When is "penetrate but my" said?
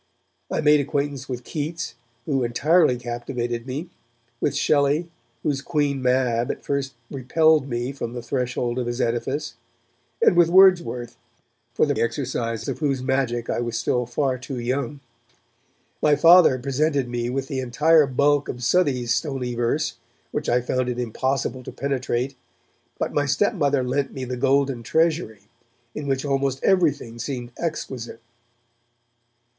21.71-23.27